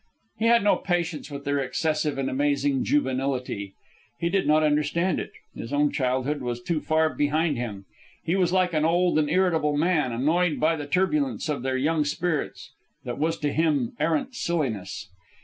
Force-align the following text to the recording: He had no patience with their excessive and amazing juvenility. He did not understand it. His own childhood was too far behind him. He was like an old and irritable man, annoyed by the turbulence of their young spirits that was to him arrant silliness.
He 0.39 0.45
had 0.47 0.63
no 0.63 0.77
patience 0.77 1.29
with 1.29 1.45
their 1.45 1.59
excessive 1.59 2.17
and 2.17 2.27
amazing 2.27 2.83
juvenility. 2.83 3.75
He 4.19 4.29
did 4.29 4.47
not 4.47 4.63
understand 4.63 5.19
it. 5.19 5.29
His 5.53 5.71
own 5.71 5.91
childhood 5.91 6.41
was 6.41 6.59
too 6.59 6.79
far 6.81 7.11
behind 7.13 7.55
him. 7.57 7.85
He 8.23 8.35
was 8.35 8.51
like 8.51 8.73
an 8.73 8.83
old 8.83 9.19
and 9.19 9.29
irritable 9.29 9.77
man, 9.77 10.11
annoyed 10.11 10.59
by 10.59 10.75
the 10.75 10.87
turbulence 10.87 11.49
of 11.49 11.61
their 11.61 11.77
young 11.77 12.03
spirits 12.03 12.71
that 13.05 13.19
was 13.19 13.37
to 13.41 13.53
him 13.53 13.93
arrant 13.99 14.33
silliness. 14.33 15.07